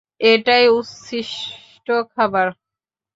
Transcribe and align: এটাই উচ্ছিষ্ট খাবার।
এটাই 0.21 0.65
উচ্ছিষ্ট 0.69 1.87
খাবার। 2.13 2.47